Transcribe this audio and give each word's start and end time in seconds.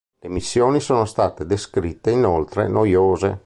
Le 0.19 0.29
missioni 0.29 0.79
sono 0.79 1.05
state 1.05 1.45
descritte 1.45 2.09
inoltre 2.09 2.67
noiose. 2.67 3.39